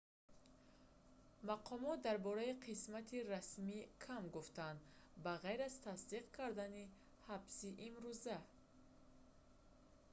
мақомот 1.49 1.99
дар 2.07 2.17
бораи 2.27 2.53
қисмати 2.65 3.17
расмӣ 3.33 3.77
кам 4.05 4.23
гуфтанд 4.35 4.79
ба 5.23 5.33
ғайр 5.43 5.59
аз 5.69 5.75
тасдиқ 5.85 6.25
карданӣ 6.37 6.83
ҳабси 7.27 7.69
имруза 7.87 8.37